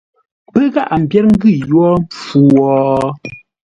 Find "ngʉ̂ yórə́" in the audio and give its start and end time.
1.33-1.99